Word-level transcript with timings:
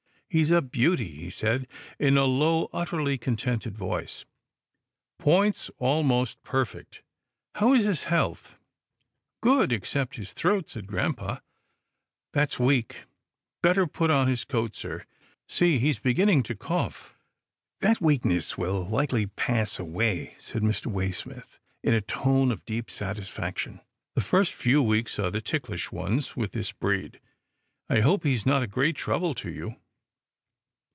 "He's 0.41 0.49
a 0.49 0.61
beauty," 0.61 1.09
he 1.09 1.29
said 1.29 1.67
in 1.99 2.15
a 2.15 2.23
low, 2.23 2.69
utterly 2.71 3.17
contented 3.17 3.77
voice," 3.77 4.23
points 5.19 5.69
almost 5.77 6.41
perfect. 6.41 7.01
How 7.55 7.73
is 7.73 7.83
his 7.83 8.03
health?"" 8.05 8.55
Good, 9.43 9.73
except 9.73 10.15
his 10.15 10.31
throat," 10.31 10.69
said 10.69 10.87
grampa," 10.87 11.41
that's 12.33 12.57
weak. 12.57 13.03
Better 13.61 13.85
put 13.85 14.09
on 14.09 14.29
his 14.29 14.45
coat, 14.45 14.73
sir. 14.73 15.03
See, 15.49 15.79
he's 15.79 15.99
be 15.99 16.13
ginning 16.13 16.43
to 16.43 16.55
cough."" 16.55 17.13
That 17.81 17.99
weakness 17.99 18.57
will 18.57 18.85
likely 18.85 19.27
pass 19.27 19.79
away," 19.79 20.37
said 20.39 20.61
Mr. 20.61 20.85
Waysmith 20.89 21.59
in 21.83 21.93
a 21.93 21.99
tone 21.99 22.53
of 22.53 22.63
deep 22.63 22.89
satisfaction." 22.89 23.81
The 24.15 24.21
first 24.21 24.53
few 24.53 24.81
weeks 24.81 25.19
are 25.19 25.29
the 25.29 25.41
ticklish 25.41 25.91
ones 25.91 26.37
with 26.37 26.53
this 26.53 26.71
breed. 26.71 27.19
I 27.89 27.99
hope 27.99 28.23
he 28.23 28.33
is 28.33 28.45
not 28.45 28.63
a 28.63 28.67
great 28.67 28.95
trouble 28.95 29.33
to 29.33 29.51
you." 29.51 29.75